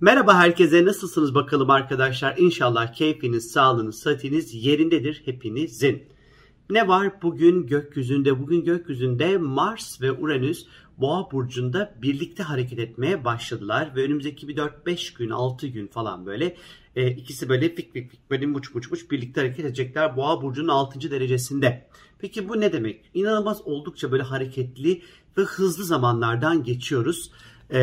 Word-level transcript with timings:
Merhaba 0.00 0.38
herkese 0.38 0.84
nasılsınız 0.84 1.34
bakalım 1.34 1.70
arkadaşlar. 1.70 2.36
İnşallah 2.38 2.92
keyfiniz, 2.92 3.50
sağlığınız, 3.50 3.98
sıhhatiniz 3.98 4.54
yerindedir 4.54 5.22
hepinizin. 5.24 6.02
Ne 6.70 6.88
var 6.88 7.22
bugün 7.22 7.66
gökyüzünde? 7.66 8.40
Bugün 8.42 8.64
gökyüzünde 8.64 9.38
Mars 9.38 10.00
ve 10.02 10.12
Uranüs 10.12 10.66
Boğa 10.98 11.30
burcunda 11.30 11.94
birlikte 12.02 12.42
hareket 12.42 12.78
etmeye 12.78 13.24
başladılar 13.24 13.92
ve 13.96 14.02
önümüzdeki 14.02 14.48
bir 14.48 14.56
4-5 14.56 15.18
gün, 15.18 15.30
6 15.30 15.66
gün 15.66 15.86
falan 15.86 16.26
böyle 16.26 16.56
e, 16.96 17.10
ikisi 17.10 17.48
böyle 17.48 17.74
fik 17.74 17.92
fik 17.92 18.10
fik 18.10 18.30
böyle 18.30 18.46
muç 18.46 18.74
muç 18.74 18.90
muç 18.90 19.10
birlikte 19.10 19.40
hareket 19.40 19.64
edecekler 19.64 20.16
Boğa 20.16 20.42
burcunun 20.42 20.68
6. 20.68 21.10
derecesinde. 21.10 21.88
Peki 22.18 22.48
bu 22.48 22.60
ne 22.60 22.72
demek? 22.72 23.10
İnanılmaz 23.14 23.62
oldukça 23.64 24.12
böyle 24.12 24.22
hareketli 24.22 25.02
ve 25.38 25.42
hızlı 25.42 25.84
zamanlardan 25.84 26.64
geçiyoruz. 26.64 27.30
Ee, 27.70 27.80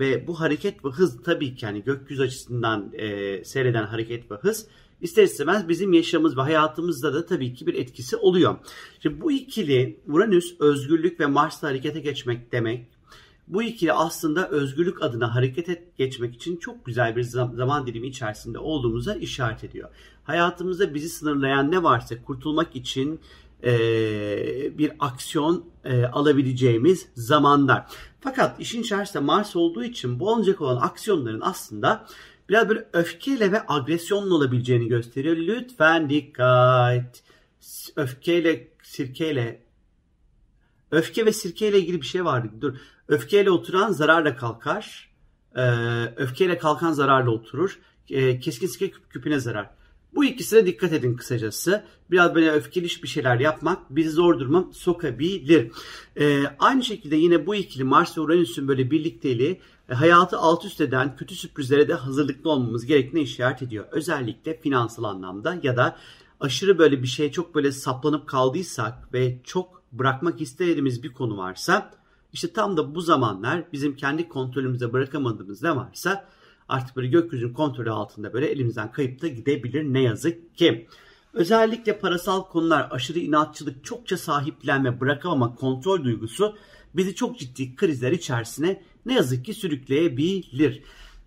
ve 0.00 0.26
bu 0.26 0.40
hareket 0.40 0.84
ve 0.84 0.88
hız 0.88 1.22
tabii 1.22 1.54
ki 1.54 1.64
yani 1.64 1.84
gökyüzü 1.84 2.22
açısından 2.22 2.92
e, 2.92 3.44
seyreden 3.44 3.86
hareket 3.86 4.30
ve 4.30 4.34
hız 4.34 4.66
ister 5.00 5.22
istemez 5.22 5.68
bizim 5.68 5.92
yaşamımız 5.92 6.36
ve 6.36 6.40
hayatımızda 6.40 7.14
da 7.14 7.26
tabii 7.26 7.54
ki 7.54 7.66
bir 7.66 7.74
etkisi 7.74 8.16
oluyor. 8.16 8.56
Şimdi 9.00 9.20
bu 9.20 9.32
ikili 9.32 10.00
Uranüs 10.08 10.60
özgürlük 10.60 11.20
ve 11.20 11.26
Mars'ta 11.26 11.68
harekete 11.68 12.00
geçmek 12.00 12.52
demek. 12.52 12.86
Bu 13.48 13.62
ikili 13.62 13.92
aslında 13.92 14.48
özgürlük 14.48 15.02
adına 15.02 15.34
hareket 15.34 15.68
et, 15.68 15.96
geçmek 15.96 16.34
için 16.34 16.56
çok 16.56 16.84
güzel 16.84 17.16
bir 17.16 17.22
zaman 17.22 17.86
dilimi 17.86 18.06
içerisinde 18.06 18.58
olduğumuza 18.58 19.14
işaret 19.14 19.64
ediyor. 19.64 19.88
Hayatımızda 20.24 20.94
bizi 20.94 21.08
sınırlayan 21.08 21.70
ne 21.70 21.82
varsa 21.82 22.22
kurtulmak 22.22 22.76
için 22.76 23.20
e, 23.64 24.78
bir 24.78 24.92
aksiyon 24.98 25.64
e, 25.84 26.04
alabileceğimiz 26.04 27.08
zamanlar. 27.14 27.86
Fakat 28.20 28.60
işin 28.60 28.82
içerisinde 28.82 29.22
Mars 29.22 29.56
olduğu 29.56 29.84
için 29.84 30.20
bu 30.20 30.32
olacak 30.32 30.60
olan 30.60 30.76
aksiyonların 30.76 31.40
aslında 31.40 32.06
biraz 32.48 32.68
böyle 32.68 32.88
öfkeyle 32.92 33.52
ve 33.52 33.62
agresyonla 33.68 34.34
olabileceğini 34.34 34.88
gösteriyor. 34.88 35.36
Lütfen 35.36 36.10
dikkat. 36.10 37.22
Öfkeyle, 37.96 38.68
sirkeyle 38.82 39.66
öfke 40.90 41.26
ve 41.26 41.32
sirkeyle 41.32 41.78
ilgili 41.78 42.00
bir 42.00 42.06
şey 42.06 42.24
vardı. 42.24 42.48
Dur. 42.60 42.76
Öfkeyle 43.08 43.50
oturan 43.50 43.92
zararla 43.92 44.36
kalkar. 44.36 45.10
Ee, 45.56 45.62
öfkeyle 46.16 46.58
kalkan 46.58 46.92
zararla 46.92 47.30
oturur. 47.30 47.78
Ee, 48.10 48.40
keskin 48.40 48.66
sirke 48.66 48.90
küpüne 49.10 49.38
zarar. 49.38 49.70
Bu 50.16 50.24
ikisine 50.24 50.66
dikkat 50.66 50.92
edin 50.92 51.16
kısacası. 51.16 51.84
Biraz 52.10 52.34
böyle 52.34 52.50
öfkeliş 52.50 53.02
bir 53.02 53.08
şeyler 53.08 53.40
yapmak 53.40 53.96
bizi 53.96 54.10
zor 54.10 54.38
duruma 54.38 54.68
sokabilir. 54.72 55.72
Ee, 56.20 56.44
aynı 56.58 56.84
şekilde 56.84 57.16
yine 57.16 57.46
bu 57.46 57.54
ikili 57.54 57.84
Mars 57.84 58.18
ve 58.18 58.20
Uranüs'ün 58.20 58.68
böyle 58.68 58.90
birlikteliği 58.90 59.60
e, 59.88 59.94
hayatı 59.94 60.38
alt 60.38 60.64
üst 60.64 60.80
eden 60.80 61.16
kötü 61.16 61.34
sürprizlere 61.34 61.88
de 61.88 61.94
hazırlıklı 61.94 62.50
olmamız 62.50 62.86
gerektiğine 62.86 63.24
işaret 63.24 63.62
ediyor. 63.62 63.84
Özellikle 63.92 64.60
finansal 64.60 65.04
anlamda 65.04 65.58
ya 65.62 65.76
da 65.76 65.96
aşırı 66.40 66.78
böyle 66.78 67.02
bir 67.02 67.06
şeye 67.08 67.32
çok 67.32 67.54
böyle 67.54 67.72
saplanıp 67.72 68.26
kaldıysak 68.26 69.14
ve 69.14 69.38
çok 69.44 69.82
bırakmak 69.92 70.40
istediğimiz 70.40 71.02
bir 71.02 71.12
konu 71.12 71.36
varsa 71.36 71.90
işte 72.32 72.52
tam 72.52 72.76
da 72.76 72.94
bu 72.94 73.00
zamanlar 73.00 73.64
bizim 73.72 73.96
kendi 73.96 74.28
kontrolümüze 74.28 74.92
bırakamadığımız 74.92 75.62
ne 75.62 75.76
varsa 75.76 76.28
artık 76.68 76.96
böyle 76.96 77.08
gökyüzünün 77.08 77.52
kontrolü 77.52 77.90
altında 77.90 78.32
böyle 78.32 78.46
elimizden 78.46 78.92
kayıp 78.92 79.22
da 79.22 79.28
gidebilir 79.28 79.82
ne 79.84 80.00
yazık 80.00 80.56
ki. 80.56 80.86
Özellikle 81.32 81.98
parasal 81.98 82.42
konular, 82.42 82.88
aşırı 82.90 83.18
inatçılık, 83.18 83.84
çokça 83.84 84.16
sahiplenme, 84.16 85.00
bırakamama, 85.00 85.54
kontrol 85.54 86.04
duygusu 86.04 86.56
bizi 86.96 87.14
çok 87.14 87.38
ciddi 87.38 87.76
krizler 87.76 88.12
içerisine 88.12 88.82
ne 89.06 89.14
yazık 89.14 89.44
ki 89.44 89.54
sürükleyebilir. 89.54 90.82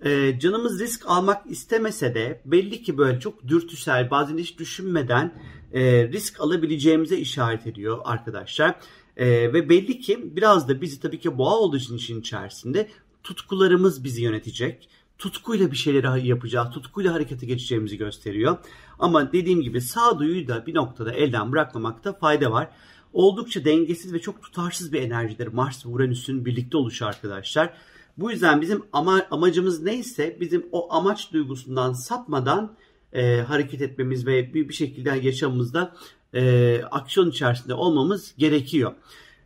Ee, 0.05 0.39
canımız 0.39 0.79
risk 0.79 1.03
almak 1.07 1.51
istemese 1.51 2.15
de 2.15 2.41
belli 2.45 2.83
ki 2.83 2.97
böyle 2.97 3.19
çok 3.19 3.47
dürtüsel 3.47 4.11
bazen 4.11 4.37
hiç 4.37 4.59
düşünmeden 4.59 5.33
e, 5.73 6.07
risk 6.07 6.41
alabileceğimize 6.41 7.17
işaret 7.17 7.67
ediyor 7.67 7.99
arkadaşlar. 8.03 8.75
E, 9.17 9.53
ve 9.53 9.69
belli 9.69 9.99
ki 9.99 10.35
biraz 10.35 10.67
da 10.69 10.81
bizi 10.81 10.99
tabii 10.99 11.19
ki 11.19 11.37
boğa 11.37 11.55
olduğu 11.57 11.77
için 11.77 11.95
işin 11.95 12.19
içerisinde 12.19 12.89
tutkularımız 13.23 14.03
bizi 14.03 14.23
yönetecek 14.23 14.89
tutkuyla 15.19 15.71
bir 15.71 15.77
şeyleri 15.77 16.27
yapacağız, 16.27 16.69
tutkuyla 16.69 17.13
harekete 17.13 17.45
geçeceğimizi 17.45 17.97
gösteriyor. 17.97 18.57
Ama 18.99 19.33
dediğim 19.33 19.61
gibi 19.61 19.81
sağduyuyu 19.81 20.47
da 20.47 20.65
bir 20.65 20.75
noktada 20.75 21.11
elden 21.11 21.51
bırakmamakta 21.51 22.13
fayda 22.13 22.51
var. 22.51 22.69
Oldukça 23.13 23.65
dengesiz 23.65 24.13
ve 24.13 24.19
çok 24.19 24.43
tutarsız 24.43 24.93
bir 24.93 25.01
enerjidir 25.01 25.47
Mars 25.47 25.85
ve 25.85 25.89
Uranüs'ün 25.89 26.45
birlikte 26.45 26.77
oluşu 26.77 27.05
arkadaşlar. 27.05 27.73
Bu 28.17 28.31
yüzden 28.31 28.61
bizim 28.61 28.83
ama, 28.93 29.25
amacımız 29.31 29.83
neyse 29.83 30.37
bizim 30.39 30.65
o 30.71 30.93
amaç 30.93 31.33
duygusundan 31.33 31.93
sapmadan 31.93 32.75
e, 33.13 33.41
hareket 33.41 33.81
etmemiz 33.81 34.27
ve 34.27 34.53
bir, 34.53 34.69
bir 34.69 34.73
şekilde 34.73 35.09
yaşamımızda 35.09 35.95
e, 36.33 36.81
aksiyon 36.91 37.29
içerisinde 37.29 37.73
olmamız 37.73 38.33
gerekiyor. 38.37 38.93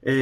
E, 0.05 0.13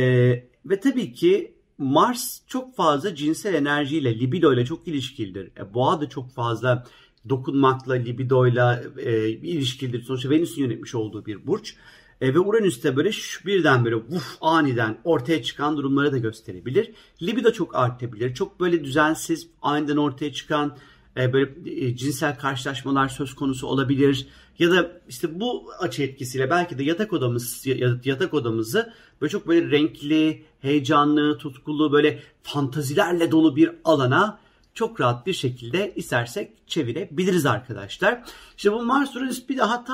ve 0.66 0.80
tabii 0.80 1.14
ki 1.14 1.54
Mars 1.82 2.42
çok 2.48 2.76
fazla 2.76 3.16
cinsel 3.16 3.54
enerjiyle, 3.54 4.20
libido 4.20 4.54
ile 4.54 4.66
çok 4.66 4.88
ilişkilidir. 4.88 5.52
E, 5.58 5.74
Boğa 5.74 6.02
da 6.02 6.10
çok 6.10 6.32
fazla 6.32 6.88
dokunmakla, 7.30 7.94
libidoyla 7.94 8.84
e, 8.98 9.30
ilişkilidir. 9.30 10.04
Sonuçta 10.04 10.30
Venüs'ün 10.30 10.62
yönetmiş 10.62 10.96
olduğu 10.96 11.26
bir 11.26 11.48
burç. 11.48 11.76
E, 12.22 12.34
ve 12.34 12.40
Uranüs 12.40 12.84
de 12.84 12.96
böyle 12.96 13.12
birden 13.46 13.86
böyle 13.86 13.96
uf 13.96 14.38
aniden 14.42 14.98
ortaya 15.04 15.44
çıkan 15.44 15.78
durumları 15.78 16.12
da 16.12 16.18
gösterebilir. 16.18 16.92
Libido 17.22 17.52
çok 17.52 17.76
artabilir. 17.76 18.34
Çok 18.34 18.60
böyle 18.60 18.84
düzensiz, 18.84 19.48
aniden 19.62 19.98
ortaya 19.98 20.34
çıkan 20.34 20.78
böyle 21.16 21.72
e, 21.86 21.96
cinsel 21.96 22.38
karşılaşmalar 22.38 23.10
söz 23.10 23.36
konusu 23.36 23.68
olabilir. 23.68 24.28
Ya 24.60 24.72
da 24.72 24.92
işte 25.10 25.40
bu 25.40 25.72
açı 25.80 26.04
etkisiyle 26.04 26.50
belki 26.50 26.78
de 26.78 26.84
yatak 26.84 27.14
odamız 27.14 27.66
yatak 28.06 28.34
odamızı 28.34 28.94
böyle 29.22 29.32
çok 29.32 29.48
böyle 29.48 29.72
renkli, 29.72 30.44
heyecanlı, 30.62 31.38
tutkulu 31.38 31.92
böyle 31.92 32.20
fantazilerle 32.44 33.32
dolu 33.32 33.56
bir 33.56 33.72
alana 33.84 34.40
çok 34.74 35.02
rahat 35.02 35.28
bir 35.28 35.34
şekilde 35.34 35.94
istersek 35.96 36.68
çevirebiliriz 36.68 37.46
arkadaşlar. 37.46 38.24
İşte 38.58 38.72
bu 38.72 38.84
Mars 38.84 39.16
Uranüs 39.16 39.50
bir 39.50 39.58
daha 39.58 39.84
ta 39.84 39.94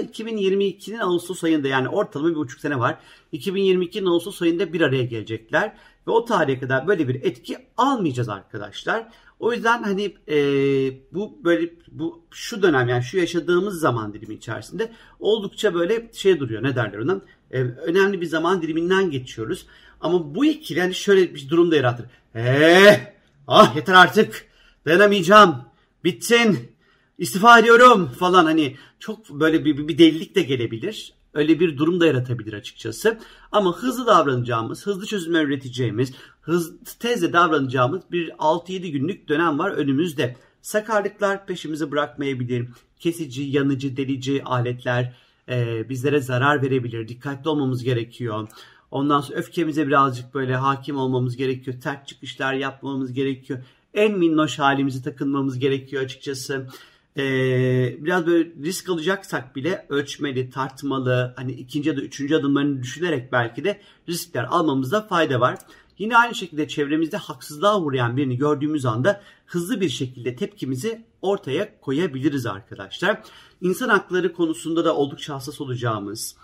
2022'nin 0.00 0.98
Ağustos 0.98 1.44
ayında 1.44 1.68
yani 1.68 1.88
ortalama 1.88 2.30
bir 2.30 2.36
buçuk 2.36 2.60
sene 2.60 2.78
var. 2.78 2.98
2022'nin 3.32 4.06
Ağustos 4.06 4.42
ayında 4.42 4.72
bir 4.72 4.80
araya 4.80 5.04
gelecekler. 5.04 5.76
Ve 6.06 6.10
o 6.10 6.24
tarihe 6.24 6.58
kadar 6.58 6.86
böyle 6.86 7.08
bir 7.08 7.14
etki 7.14 7.58
almayacağız 7.76 8.28
arkadaşlar. 8.28 9.08
O 9.42 9.52
yüzden 9.52 9.82
hani 9.82 10.14
e, 10.28 10.36
bu 11.12 11.38
böyle 11.44 11.70
bu 11.88 12.22
şu 12.30 12.62
dönem 12.62 12.88
yani 12.88 13.02
şu 13.02 13.18
yaşadığımız 13.18 13.80
zaman 13.80 14.14
dilimi 14.14 14.34
içerisinde 14.34 14.92
oldukça 15.20 15.74
böyle 15.74 16.10
şey 16.12 16.40
duruyor 16.40 16.62
ne 16.62 16.76
derler 16.76 16.98
ona 16.98 17.20
e, 17.50 17.60
önemli 17.62 18.20
bir 18.20 18.26
zaman 18.26 18.62
diliminden 18.62 19.10
geçiyoruz. 19.10 19.66
Ama 20.00 20.34
bu 20.34 20.44
ikili 20.44 20.80
hani 20.80 20.94
şöyle 20.94 21.34
bir 21.34 21.48
durumda 21.48 21.76
yaratır. 21.76 22.06
Eee 22.34 23.14
ah 23.46 23.76
yeter 23.76 23.94
artık 23.94 24.46
dayanamayacağım 24.86 25.64
bitsin 26.04 26.72
istifa 27.18 27.58
ediyorum 27.58 28.10
falan 28.18 28.44
hani 28.44 28.76
çok 28.98 29.30
böyle 29.30 29.64
bir, 29.64 29.88
bir 29.88 29.98
delilik 29.98 30.34
de 30.34 30.42
gelebilir. 30.42 31.14
Öyle 31.34 31.60
bir 31.60 31.78
durum 31.78 32.00
da 32.00 32.06
yaratabilir 32.06 32.52
açıkçası. 32.52 33.18
Ama 33.52 33.76
hızlı 33.76 34.06
davranacağımız, 34.06 34.86
hızlı 34.86 35.06
çözümler 35.06 35.44
üreteceğimiz, 35.44 36.12
hızlı 36.40 36.76
tezle 36.98 37.32
davranacağımız 37.32 38.02
bir 38.12 38.28
6-7 38.28 38.88
günlük 38.90 39.28
dönem 39.28 39.58
var 39.58 39.70
önümüzde. 39.70 40.36
Sakarlıklar 40.62 41.46
peşimizi 41.46 41.90
bırakmayabilir. 41.90 42.68
Kesici, 42.98 43.42
yanıcı, 43.42 43.96
delici 43.96 44.44
aletler 44.44 45.12
e, 45.48 45.88
bizlere 45.88 46.20
zarar 46.20 46.62
verebilir. 46.62 47.08
Dikkatli 47.08 47.48
olmamız 47.48 47.82
gerekiyor. 47.84 48.48
Ondan 48.90 49.20
sonra 49.20 49.38
öfkemize 49.38 49.86
birazcık 49.86 50.34
böyle 50.34 50.56
hakim 50.56 50.96
olmamız 50.96 51.36
gerekiyor. 51.36 51.80
Tert 51.80 52.08
çıkışlar 52.08 52.54
yapmamız 52.54 53.12
gerekiyor. 53.12 53.58
En 53.94 54.18
minnoş 54.18 54.58
halimizi 54.58 55.04
takınmamız 55.04 55.58
gerekiyor 55.58 56.02
açıkçası. 56.02 56.66
Ee, 57.16 57.96
biraz 58.04 58.26
böyle 58.26 58.50
risk 58.62 58.88
alacaksak 58.88 59.56
bile 59.56 59.86
ölçmeli, 59.88 60.50
tartmalı, 60.50 61.32
hani 61.36 61.52
ikinci 61.52 61.88
ya 61.88 61.96
da 61.96 62.00
üçüncü 62.00 62.34
adımlarını 62.34 62.82
düşünerek 62.82 63.32
belki 63.32 63.64
de 63.64 63.80
riskler 64.08 64.44
almamızda 64.44 65.02
fayda 65.02 65.40
var. 65.40 65.58
Yine 65.98 66.16
aynı 66.16 66.34
şekilde 66.34 66.68
çevremizde 66.68 67.16
haksızlığa 67.16 67.80
uğrayan 67.80 68.16
birini 68.16 68.36
gördüğümüz 68.36 68.86
anda 68.86 69.22
hızlı 69.46 69.80
bir 69.80 69.88
şekilde 69.88 70.36
tepkimizi 70.36 71.04
ortaya 71.22 71.80
koyabiliriz 71.80 72.46
arkadaşlar. 72.46 73.22
İnsan 73.60 73.88
hakları 73.88 74.32
konusunda 74.32 74.84
da 74.84 74.96
oldukça 74.96 75.34
hassas 75.34 75.60
olacağımız, 75.60 76.36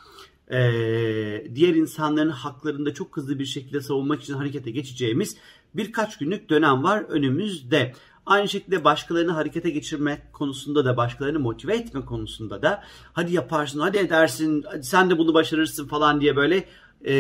diğer 1.54 1.74
insanların 1.74 2.30
haklarında 2.30 2.94
çok 2.94 3.16
hızlı 3.16 3.38
bir 3.38 3.44
şekilde 3.44 3.80
savunmak 3.80 4.22
için 4.22 4.34
harekete 4.34 4.70
geçeceğimiz 4.70 5.36
birkaç 5.74 6.18
günlük 6.18 6.50
dönem 6.50 6.82
var 6.82 7.04
önümüzde. 7.08 7.92
Aynı 8.28 8.48
şekilde 8.48 8.84
başkalarını 8.84 9.32
harekete 9.32 9.70
geçirmek 9.70 10.32
konusunda 10.32 10.84
da 10.84 10.96
başkalarını 10.96 11.38
motive 11.38 11.76
etme 11.76 12.04
konusunda 12.04 12.62
da 12.62 12.82
hadi 13.12 13.34
yaparsın 13.34 13.80
hadi 13.80 13.98
edersin 13.98 14.64
hadi 14.66 14.84
sen 14.84 15.10
de 15.10 15.18
bunu 15.18 15.34
başarırsın 15.34 15.88
falan 15.88 16.20
diye 16.20 16.36
böyle 16.36 16.64
e, 17.06 17.14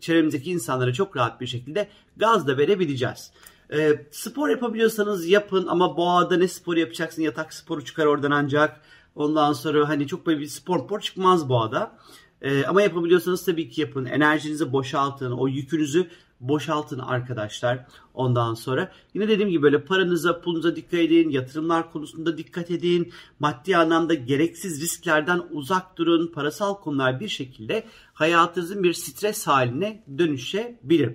çevremizdeki 0.00 0.50
insanlara 0.50 0.92
çok 0.92 1.16
rahat 1.16 1.40
bir 1.40 1.46
şekilde 1.46 1.88
gaz 2.16 2.46
da 2.46 2.58
verebileceğiz. 2.58 3.30
E, 3.72 4.06
spor 4.10 4.48
yapabiliyorsanız 4.48 5.26
yapın 5.26 5.66
ama 5.66 5.96
boğada 5.96 6.36
ne 6.36 6.48
spor 6.48 6.76
yapacaksın? 6.76 7.22
Yatak 7.22 7.54
sporu 7.54 7.84
çıkar 7.84 8.06
oradan 8.06 8.30
ancak. 8.30 8.80
Ondan 9.14 9.52
sonra 9.52 9.88
hani 9.88 10.06
çok 10.06 10.26
böyle 10.26 10.40
bir 10.40 10.46
spor 10.46 10.84
spor 10.84 11.00
çıkmaz 11.00 11.48
boğada. 11.48 11.98
E, 12.42 12.64
ama 12.64 12.82
yapabiliyorsanız 12.82 13.44
tabii 13.44 13.70
ki 13.70 13.80
yapın. 13.80 14.04
Enerjinizi 14.04 14.72
boşaltın. 14.72 15.32
O 15.32 15.48
yükünüzü 15.48 16.06
boşaltın 16.40 16.98
arkadaşlar. 16.98 17.86
Ondan 18.14 18.54
sonra 18.54 18.92
yine 19.14 19.28
dediğim 19.28 19.50
gibi 19.50 19.62
böyle 19.62 19.84
paranıza, 19.84 20.40
pulunuza 20.40 20.76
dikkat 20.76 21.00
edin. 21.00 21.30
Yatırımlar 21.30 21.92
konusunda 21.92 22.38
dikkat 22.38 22.70
edin. 22.70 23.12
Maddi 23.40 23.76
anlamda 23.76 24.14
gereksiz 24.14 24.82
risklerden 24.82 25.42
uzak 25.50 25.98
durun. 25.98 26.32
Parasal 26.34 26.74
konular 26.74 27.20
bir 27.20 27.28
şekilde 27.28 27.84
hayatınızın 28.14 28.82
bir 28.82 28.92
stres 28.92 29.46
haline 29.46 30.04
dönüşebilir. 30.18 31.14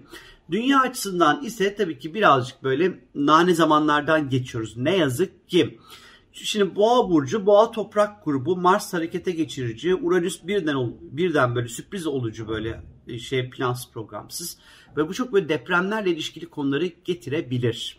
Dünya 0.51 0.79
açısından 0.79 1.43
ise 1.43 1.75
tabii 1.75 1.99
ki 1.99 2.13
birazcık 2.13 2.63
böyle 2.63 2.99
nane 3.15 3.53
zamanlardan 3.53 4.29
geçiyoruz. 4.29 4.77
Ne 4.77 4.97
yazık 4.97 5.49
ki. 5.49 5.79
Şimdi 6.43 6.75
Boğa 6.75 7.09
burcu, 7.09 7.45
Boğa 7.45 7.71
toprak 7.71 8.25
grubu, 8.25 8.57
Mars 8.57 8.93
harekete 8.93 9.31
geçirici, 9.31 9.95
Uranüs 9.95 10.47
birden 10.47 10.93
birden 11.01 11.55
böyle 11.55 11.67
sürpriz 11.67 12.07
olucu 12.07 12.47
böyle 12.47 12.83
e, 13.07 13.19
şey 13.19 13.49
plansız 13.49 13.91
programsız 13.91 14.57
ve 14.97 15.07
bu 15.07 15.13
çok 15.13 15.33
böyle 15.33 15.49
depremlerle 15.49 16.09
ilişkili 16.09 16.45
konuları 16.45 16.85
getirebilir. 16.85 17.97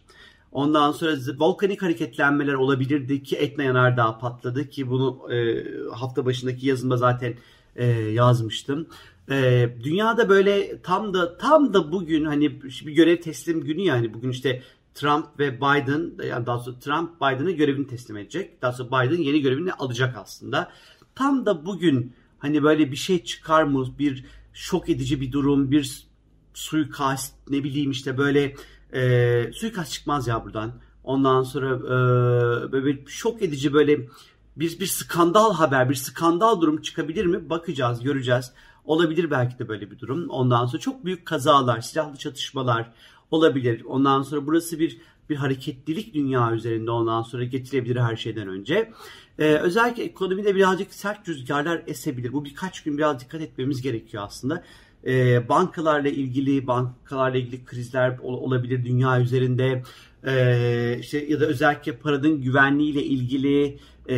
Ondan 0.53 0.93
sonra 0.93 1.17
volkanik 1.39 1.83
hareketlenmeler 1.83 2.55
olabilirdi 2.55 3.23
ki 3.23 3.37
Etna 3.37 3.63
Yanardağ 3.63 4.19
patladı 4.19 4.69
ki 4.69 4.91
bunu 4.91 5.33
e, 5.33 5.65
hafta 5.95 6.27
başındaki 6.27 6.67
yazımda 6.67 6.97
zaten 6.97 7.35
e, 7.77 7.87
yazmıştım. 7.91 8.87
E, 9.31 9.69
dünyada 9.83 10.29
böyle 10.29 10.83
tam 10.83 11.15
da 11.15 11.37
tam 11.37 11.75
da 11.75 11.93
bugün 11.93 12.25
hani 12.25 12.63
bir 12.63 12.93
görev 12.93 13.21
teslim 13.21 13.65
günü 13.65 13.81
yani 13.81 14.15
bugün 14.15 14.31
işte 14.31 14.63
Trump 14.99 15.39
ve 15.39 15.57
Biden 15.57 16.27
yani 16.27 16.47
daha 16.47 16.59
sonra 16.59 16.79
Trump 16.79 17.21
Biden'a 17.21 17.51
görevini 17.51 17.87
teslim 17.87 18.17
edecek. 18.17 18.63
Daha 18.63 18.73
sonra 18.73 18.89
Biden 18.89 19.23
yeni 19.23 19.41
görevini 19.41 19.73
alacak 19.73 20.17
aslında. 20.17 20.71
Tam 21.15 21.47
da 21.47 21.67
bugün 21.67 22.15
hani 22.39 22.63
böyle 22.63 22.91
bir 22.91 22.97
şey 22.97 23.25
çıkar 23.25 23.63
mı? 23.63 23.87
Bir 23.99 24.25
şok 24.53 24.89
edici 24.89 25.21
bir 25.21 25.33
durum, 25.33 25.71
bir 25.71 26.07
suikast 26.55 27.35
ne 27.51 27.65
bileyim 27.65 27.91
işte 27.91 28.19
böyle 28.19 28.55
e, 28.93 29.53
suikast 29.53 29.93
çıkmaz 29.93 30.27
ya 30.27 30.45
buradan. 30.45 30.73
Ondan 31.05 31.43
sonra 31.43 31.77
e, 31.77 32.73
böyle 32.73 33.07
şok 33.07 33.43
edici 33.43 33.73
böyle 33.73 34.09
bir 34.57 34.81
bir 34.81 34.87
skandal 34.87 35.55
haber, 35.55 35.91
bir 35.91 35.95
skandal 35.95 36.61
durum 36.61 36.83
çıkabilir 36.83 37.27
mi? 37.27 37.51
Bakacağız, 37.51 38.03
göreceğiz. 38.03 38.53
Olabilir 38.85 39.31
belki 39.31 39.59
de 39.59 39.69
böyle 39.69 39.91
bir 39.91 39.99
durum. 39.99 40.29
Ondan 40.29 40.67
sonra 40.67 40.81
çok 40.81 41.05
büyük 41.05 41.27
kazalar, 41.27 41.81
silahlı 41.81 42.17
çatışmalar 42.17 42.93
olabilir. 43.31 43.83
Ondan 43.87 44.23
sonra 44.23 44.47
burası 44.47 44.79
bir 44.79 44.99
bir 45.31 45.37
hareketlilik 45.37 46.15
dünya 46.15 46.53
üzerinde 46.53 46.91
ondan 46.91 47.23
sonra 47.23 47.45
getirebilir 47.45 47.97
her 47.97 48.17
şeyden 48.17 48.49
önce. 48.49 48.93
Ee, 49.39 49.45
özellikle 49.45 50.05
ekonomide 50.05 50.55
birazcık 50.55 50.95
sert 50.95 51.29
rüzgarlar 51.29 51.83
esebilir. 51.87 52.33
Bu 52.33 52.45
birkaç 52.45 52.83
gün 52.83 52.99
biraz 52.99 53.21
dikkat 53.21 53.41
etmemiz 53.41 53.83
gerekiyor 53.83 54.23
aslında. 54.27 54.65
Ee, 55.07 55.49
bankalarla 55.49 56.09
ilgili 56.09 56.67
bankalarla 56.67 57.39
ilgili 57.39 57.65
krizler 57.65 58.19
olabilir 58.19 58.85
dünya 58.85 59.21
üzerinde. 59.21 59.83
Ee, 60.27 60.97
işte 61.01 61.27
ya 61.27 61.41
da 61.41 61.47
özellikle 61.47 61.97
paranın 61.97 62.43
güvenliğiyle 62.43 63.03
ilgili 63.03 63.79
e, 64.09 64.17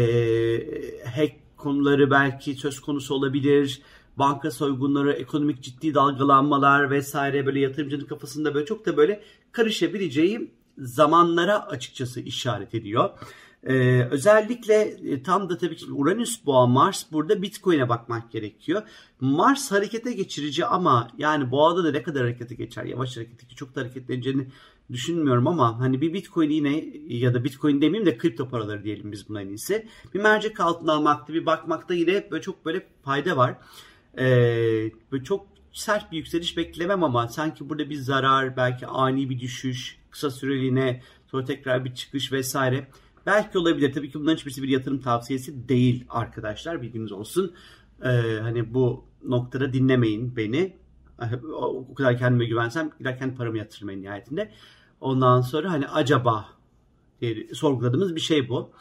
hack 1.04 1.32
konuları 1.56 2.10
belki 2.10 2.54
söz 2.54 2.80
konusu 2.80 3.14
olabilir 3.14 3.82
banka 4.20 4.50
soygunları, 4.50 5.12
ekonomik 5.12 5.62
ciddi 5.62 5.94
dalgalanmalar 5.94 6.90
vesaire 6.90 7.46
böyle 7.46 7.60
yatırımcının 7.60 8.04
kafasında 8.04 8.54
böyle 8.54 8.66
çok 8.66 8.86
da 8.86 8.96
böyle 8.96 9.22
karışabileceği 9.52 10.50
zamanlara 10.78 11.66
açıkçası 11.66 12.20
işaret 12.20 12.74
ediyor. 12.74 13.10
Ee, 13.64 14.08
özellikle 14.10 14.74
e, 14.82 15.22
tam 15.22 15.48
da 15.48 15.58
tabii 15.58 15.76
ki 15.76 15.92
Uranüs 15.92 16.46
boğa 16.46 16.66
Mars 16.66 17.12
burada 17.12 17.42
Bitcoin'e 17.42 17.88
bakmak 17.88 18.32
gerekiyor. 18.32 18.82
Mars 19.20 19.72
harekete 19.72 20.12
geçirici 20.12 20.66
ama 20.66 21.08
yani 21.18 21.50
boğada 21.50 21.84
da 21.84 21.90
ne 21.90 22.02
kadar 22.02 22.22
harekete 22.22 22.54
geçer 22.54 22.84
yavaş 22.84 23.16
harekete 23.16 23.46
ki 23.46 23.56
çok 23.56 23.74
da 23.74 23.80
hareketleneceğini 23.80 24.46
düşünmüyorum 24.92 25.46
ama 25.46 25.80
hani 25.80 26.00
bir 26.00 26.12
Bitcoin 26.12 26.50
yine 26.50 26.84
ya 27.08 27.34
da 27.34 27.44
Bitcoin 27.44 27.80
demeyeyim 27.80 28.06
de 28.06 28.18
kripto 28.18 28.48
paraları 28.48 28.84
diyelim 28.84 29.12
biz 29.12 29.28
buna 29.28 29.42
en 29.42 29.48
iyisi. 29.48 29.86
Bir 30.14 30.20
mercek 30.20 30.60
altına 30.60 30.92
almakta 30.92 31.34
bir 31.34 31.46
bakmakta 31.46 31.94
yine 31.94 32.28
böyle 32.30 32.42
çok 32.42 32.64
böyle 32.64 32.86
fayda 33.04 33.36
var. 33.36 33.56
Ee, 34.18 34.90
çok 35.24 35.46
sert 35.72 36.12
bir 36.12 36.16
yükseliş 36.16 36.56
beklemem 36.56 37.04
ama 37.04 37.28
sanki 37.28 37.68
burada 37.68 37.90
bir 37.90 37.96
zarar, 37.96 38.56
belki 38.56 38.86
ani 38.86 39.30
bir 39.30 39.40
düşüş, 39.40 39.98
kısa 40.10 40.30
süreliğine 40.30 41.02
sonra 41.26 41.44
tekrar 41.44 41.84
bir 41.84 41.94
çıkış 41.94 42.32
vesaire. 42.32 42.88
Belki 43.26 43.58
olabilir. 43.58 43.92
Tabii 43.92 44.10
ki 44.10 44.20
bunların 44.20 44.36
hiçbirisi 44.36 44.62
bir 44.62 44.68
yatırım 44.68 45.00
tavsiyesi 45.00 45.68
değil 45.68 46.04
arkadaşlar. 46.08 46.82
Bilginiz 46.82 47.12
olsun. 47.12 47.54
Ee, 48.02 48.38
hani 48.42 48.74
bu 48.74 49.04
noktada 49.24 49.72
dinlemeyin 49.72 50.36
beni. 50.36 50.80
O 51.54 51.94
kadar 51.94 52.18
kendime 52.18 52.44
güvensem 52.44 52.90
giderken 52.98 53.36
paramı 53.36 53.58
yatırmayın 53.58 54.02
nihayetinde. 54.02 54.52
Ondan 55.00 55.40
sonra 55.40 55.70
hani 55.70 55.88
acaba 55.88 56.48
diye 57.20 57.54
sorguladığımız 57.54 58.16
bir 58.16 58.20
şey 58.20 58.48
bu. 58.48 58.72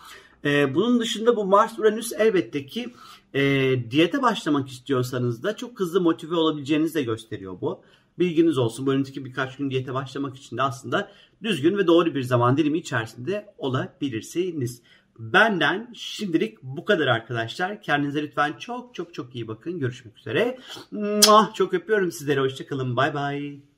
Ee, 0.45 0.75
bunun 0.75 0.99
dışında 0.99 1.35
bu 1.35 1.45
Mars 1.45 1.79
Uranüs 1.79 2.11
elbette 2.13 2.65
ki 2.65 2.93
e, 3.33 3.41
diyete 3.91 4.21
başlamak 4.21 4.69
istiyorsanız 4.69 5.43
da 5.43 5.55
çok 5.55 5.79
hızlı 5.79 6.01
motive 6.01 6.35
olabileceğinizi 6.35 6.95
de 6.95 7.03
gösteriyor 7.03 7.61
bu. 7.61 7.81
Bilginiz 8.19 8.57
olsun. 8.57 8.85
Bu 8.85 8.91
önümüzdeki 8.91 9.25
birkaç 9.25 9.57
gün 9.57 9.69
diyete 9.69 9.93
başlamak 9.93 10.37
için 10.37 10.57
de 10.57 10.61
aslında 10.61 11.11
düzgün 11.43 11.77
ve 11.77 11.87
doğru 11.87 12.15
bir 12.15 12.23
zaman 12.23 12.57
dilimi 12.57 12.77
içerisinde 12.77 13.53
olabilirsiniz. 13.57 14.81
Benden 15.19 15.91
şimdilik 15.93 16.63
bu 16.63 16.85
kadar 16.85 17.07
arkadaşlar. 17.07 17.81
Kendinize 17.81 18.23
lütfen 18.23 18.53
çok 18.59 18.95
çok 18.95 19.13
çok 19.13 19.35
iyi 19.35 19.47
bakın. 19.47 19.79
Görüşmek 19.79 20.17
üzere. 20.17 20.59
Çok 21.53 21.73
öpüyorum 21.73 22.11
sizlere. 22.11 22.39
Hoşçakalın. 22.39 22.95
Bay 22.95 23.13
bay. 23.13 23.68